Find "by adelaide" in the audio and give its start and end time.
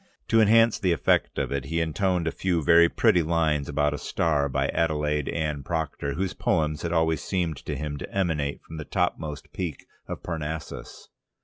4.49-5.29